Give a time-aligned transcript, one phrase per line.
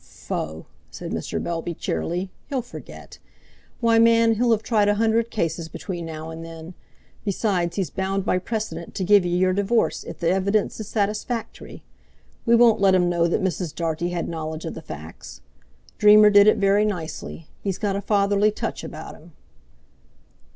[0.03, 1.39] "Pho!" said Mr.
[1.43, 3.19] Bellby cheerily, "he'll forget!
[3.81, 6.73] Why, man, he'll have tried a hundred cases between now and then.
[7.23, 11.83] Besides, he's bound by precedent to give ye your divorce, if the evidence is satisfactory.
[12.47, 13.75] We won't let um know that Mrs.
[13.75, 15.41] Dartie had knowledge of the facts.
[15.99, 19.33] Dreamer did it very nicely—he's got a fatherly touch about um!"